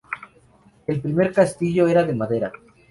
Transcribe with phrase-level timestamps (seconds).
[0.87, 2.51] El primer Castillo era de madera.